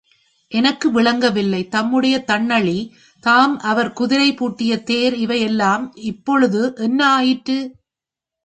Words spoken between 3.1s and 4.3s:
தாம் அவர் குதிரை